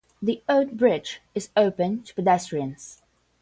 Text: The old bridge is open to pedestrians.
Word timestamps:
The 0.19 0.41
old 0.49 0.77
bridge 0.77 1.21
is 1.35 1.49
open 1.55 2.01
to 2.01 2.13
pedestrians. 2.15 3.03